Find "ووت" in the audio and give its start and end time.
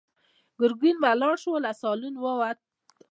2.25-2.57